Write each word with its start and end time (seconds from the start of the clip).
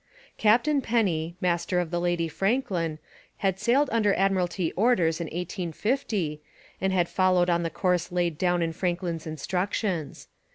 Captain 0.39 0.81
Penny, 0.81 1.35
master 1.41 1.79
of 1.79 1.91
the 1.91 1.99
Lady 2.01 2.27
Franklin, 2.27 2.97
had 3.37 3.59
sailed 3.59 3.87
under 3.93 4.15
Admiralty 4.15 4.71
orders 4.73 5.21
in 5.21 5.25
1850, 5.27 6.41
and 6.81 6.91
had 6.91 7.07
followed 7.07 7.51
on 7.51 7.61
the 7.61 7.69
course 7.69 8.11
laid 8.11 8.35
down 8.35 8.63
in 8.63 8.73
Franklin's 8.73 9.27
instructions. 9.27 10.27